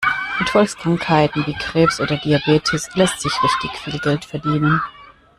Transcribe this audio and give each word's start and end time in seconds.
Mit 0.39 0.49
Volkskrankheiten 0.49 1.45
wie 1.45 1.53
Krebs 1.53 1.99
oder 2.01 2.17
Diabetes 2.17 2.89
lässt 2.95 3.21
sich 3.21 3.33
richtig 3.43 3.69
viel 3.83 3.99
Geld 3.99 4.25
verdienen. 4.25 4.81